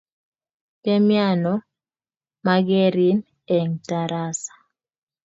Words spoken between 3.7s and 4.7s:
tarasa